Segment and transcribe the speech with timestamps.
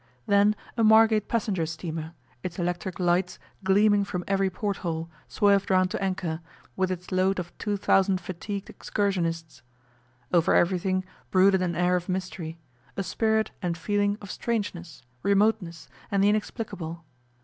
[0.25, 6.01] Then a Margate passenger steamer, its electric lights gleaming from every porthole, swerved round to
[6.03, 6.41] anchor,
[6.75, 9.61] with its load of two thousand fatigued excursionists.
[10.33, 12.57] Over everything brooded an air of mystery
[12.97, 17.05] a spirit and feeling of strangeness, remoteness, and the inexplicable.